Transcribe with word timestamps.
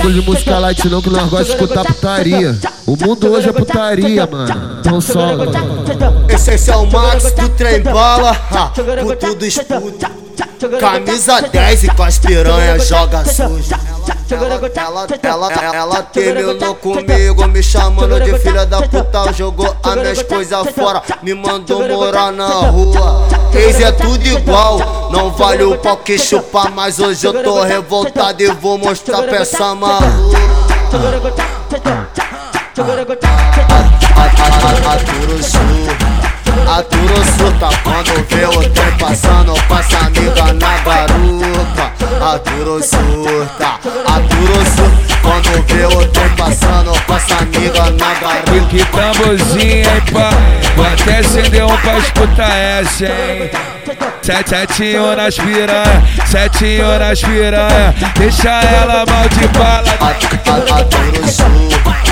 bagulho 0.00 0.20
de 0.20 0.26
música 0.26 0.58
light 0.58 0.88
não, 0.88 1.02
que 1.02 1.10
nós 1.10 1.28
gostamos 1.28 1.46
de 1.46 1.52
escutar 1.52 1.84
putaria. 1.84 2.58
O 2.86 2.96
mundo 2.96 3.32
hoje 3.32 3.48
é 3.48 3.52
putaria, 3.52 4.26
mano. 4.26 4.78
Então 4.80 5.00
solta. 5.00 5.58
Esse, 6.28 6.54
esse 6.54 6.70
é 6.70 6.76
o 6.76 6.90
Max 6.90 7.32
do 7.32 7.48
trem 7.50 7.82
bala, 7.82 8.30
ha, 8.50 8.72
por 9.02 9.16
tudo 9.16 9.44
escuta. 9.44 10.10
Camisa 10.78 11.40
10 11.40 11.84
e 11.84 11.88
com 11.88 12.02
as 12.02 12.18
piranhas 12.18 12.88
joga 12.88 13.24
sujo. 13.24 13.74
Ela, 14.30 15.06
ela, 15.24 15.52
ela, 15.52 15.76
ela 15.76 16.02
terminou 16.02 16.74
comigo, 16.74 17.46
me 17.48 17.62
chamando 17.62 18.20
de 18.20 18.38
filha 18.38 18.64
da 18.64 18.80
puta. 18.82 19.32
Jogou 19.32 19.76
as 19.82 19.94
minhas 19.96 20.22
coisas 20.22 20.70
fora, 20.70 21.02
me 21.22 21.34
mandou 21.34 21.86
morar 21.88 22.32
na 22.32 22.48
rua. 22.48 23.28
Ex 23.52 23.80
é 23.80 23.92
tudo 23.92 24.24
igual, 24.26 25.10
não 25.10 25.30
vale 25.32 25.64
o 25.64 25.76
pau 25.78 25.96
que 25.96 26.18
chupar. 26.18 26.70
Mas 26.70 26.98
hoje 26.98 27.26
eu 27.26 27.42
tô 27.42 27.62
revoltado 27.62 28.42
e 28.42 28.50
vou 28.52 28.78
mostrar 28.78 29.22
pra 29.22 29.38
essa 29.38 29.74
maluca. 29.74 30.38
Aturo 36.66 37.16
surta 37.36 37.68
quando 37.82 37.89
Aturo 42.30 42.80
surta, 42.80 43.66
aturo 44.06 44.64
surta 44.64 45.18
Quando 45.20 45.66
vê 45.66 45.84
o 45.84 46.06
trem 46.10 46.28
passando 46.36 46.92
Passa 47.04 47.34
amiga 47.38 47.90
na 47.90 48.14
baruca 48.20 48.68
Que 48.70 48.84
tamborzinho, 48.84 49.90
hein, 49.90 50.02
pá? 50.12 50.30
Vou 50.76 50.86
até 50.86 51.18
acender 51.18 51.64
um 51.64 51.76
pra 51.78 51.98
escutar 51.98 52.56
essa, 52.56 53.06
hein? 53.06 53.50
Sete, 54.22 54.50
setinho 54.50 55.16
nas 55.16 55.34
piranha, 55.34 56.04
setinho 56.24 56.98
nas 57.00 57.20
piranha 57.20 57.94
Deixa 58.16 58.48
ela 58.48 59.04
mal 59.08 59.28
de 59.28 59.48
bala. 59.48 59.88
Aturo 60.78 61.28
surta, 61.28 62.09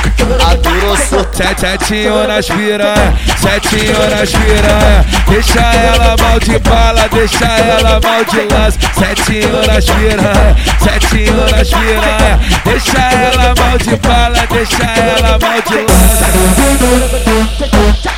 surta 1.08 1.36
Sete, 1.36 1.60
setinho 1.60 2.26
nas 2.26 2.46
piranha, 2.46 3.14
setinho 3.40 4.10
nas 4.10 4.30
piranha 4.30 5.04
Deixa 5.28 5.60
ela 5.60 6.16
mal 6.20 6.40
de 6.40 6.58
bala, 6.58 7.08
deixa 7.12 7.44
ela 7.44 8.00
mal 8.00 8.24
de 8.24 8.54
lance. 8.54 8.78
Setinho 8.98 9.66
nas 9.66 9.84
piranha, 9.84 10.56
setinho 10.82 11.50
nas 11.50 11.68
piranha 11.68 12.40
Deixa 12.64 12.98
ela 12.98 13.54
mal 13.58 13.78
de 13.78 13.96
bala, 13.96 14.46
deixa 14.50 14.84
ela 14.84 15.38
mal 15.38 15.62
de 15.62 15.78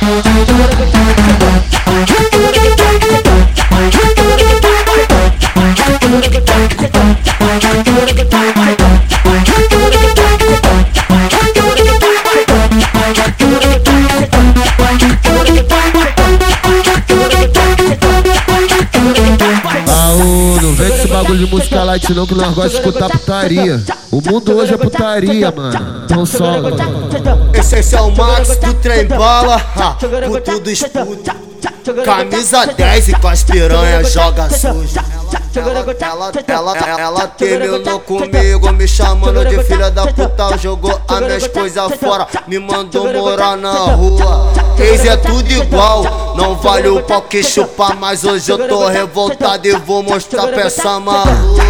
bagulho 21.21 21.45
de 21.45 21.51
música 21.51 21.83
light 21.83 22.13
não, 22.13 22.25
que 22.25 22.33
nós 22.33 22.53
gostamos 22.53 22.71
de 22.71 22.77
escutar 22.77 23.09
putaria. 23.09 23.83
O 24.11 24.21
mundo 24.21 24.57
hoje 24.57 24.73
é 24.73 24.77
putaria, 24.77 25.51
mano. 25.51 26.03
Então 26.05 26.25
solta. 26.25 26.83
Esse, 27.53 27.79
esse 27.79 27.95
é 27.95 28.01
o 28.01 28.15
Max 28.15 28.57
do 28.57 28.73
trem 28.75 29.05
bala, 29.05 29.55
ha, 29.75 29.93
por 29.93 30.41
tudo 30.41 30.69
escuta. 30.69 31.35
Camisa 32.03 32.65
10 32.65 33.07
e 33.09 33.13
com 33.13 33.27
as 33.27 33.43
piranhas 33.43 34.11
joga 34.11 34.49
sujo. 34.49 35.20
Ela, 35.53 35.85
ela, 35.99 36.31
ela, 36.47 37.01
ela 37.01 37.27
terminou 37.27 37.99
comigo, 37.99 38.71
me 38.71 38.87
chamando 38.87 39.43
de 39.45 39.63
filha 39.63 39.91
da 39.91 40.07
puta. 40.07 40.57
Jogou 40.57 40.99
as 41.07 41.19
minhas 41.19 41.47
coisas 41.47 41.93
fora, 41.95 42.27
me 42.47 42.57
mandou 42.57 43.11
morar 43.11 43.57
na 43.57 43.73
rua. 43.73 44.53
Ex 44.79 45.05
é 45.05 45.17
tudo 45.17 45.51
igual, 45.51 46.35
não 46.35 46.55
vale 46.55 46.87
o 46.87 47.03
pau 47.03 47.21
que 47.23 47.43
chupar. 47.43 47.95
Mas 47.97 48.23
hoje 48.23 48.51
eu 48.51 48.67
tô 48.67 48.87
revoltado 48.87 49.67
e 49.67 49.75
vou 49.75 50.01
mostrar 50.01 50.47
pra 50.47 50.61
essa 50.63 50.99
maluca. 50.99 51.63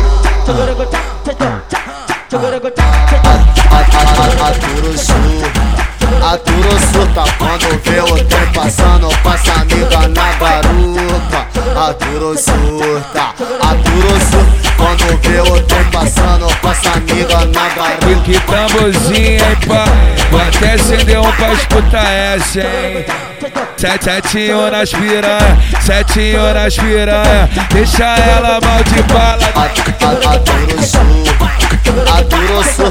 Aturo 4.48 4.98
surta, 4.98 5.91
aturo 6.16 6.80
surta 6.92 7.24
quando 7.38 7.82
vê 7.84 8.02
o 8.02 8.26
trem 8.26 8.48
passando, 8.54 9.10
passa 9.24 9.54
amiga 9.54 10.08
na 10.10 10.34
baruca. 10.34 11.48
Aturo 11.90 12.38
surta, 12.38 13.34
aturo 13.62 14.20
surta 14.30 14.74
quando 14.78 15.22
vê 15.22 15.42
o 15.42 15.62
trem 15.64 15.84
passando, 15.86 16.48
passa 16.62 16.92
amiga 16.92 17.46
na 17.46 17.70
baruca. 17.70 18.22
Que 18.24 18.40
tamborzinho, 18.40 19.44
hein, 19.44 19.58
pá 19.68 19.86
Vou 20.32 20.42
até 20.42 20.74
acender 20.74 21.20
um 21.20 21.32
pra 21.32 21.54
escutar 21.54 22.10
essa, 22.12 22.60
hein 22.60 23.31
Sete, 23.76 24.04
setinho 24.04 24.70
nas 24.70 24.92
piranha, 24.92 25.58
setinho 25.82 26.54
nas 26.54 26.76
piranha 26.76 27.50
Deixa 27.74 28.04
ela 28.04 28.60
mal 28.62 28.84
de 28.84 29.02
bala. 29.12 29.40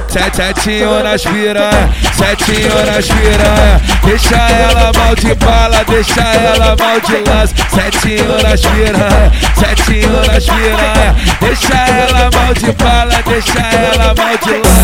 Sete, 0.08 0.36
setinho 0.36 1.02
nas 1.04 1.22
piranha, 1.22 1.88
setinho 2.12 2.84
nas 2.84 3.06
piranha 3.06 3.80
Deixa 4.04 4.36
ela 4.36 4.92
mal 4.98 5.14
de 5.14 5.34
bala, 5.36 5.84
deixa 5.84 6.20
ela 6.20 6.74
mal 6.76 7.00
de 7.00 7.30
lance. 7.30 7.54
Setinho 7.72 8.42
nas 8.42 8.60
piranha, 8.60 9.30
setinho 9.54 10.20
nas 10.26 10.44
piranha 10.46 11.14
Deixa 11.40 11.76
ela 11.76 12.28
mal 12.34 12.52
de 12.54 12.72
bala, 12.72 13.22
deixa 13.24 13.60
ela 13.60 14.14
mal 14.16 14.36
de 14.36 14.50
lance 14.50 14.80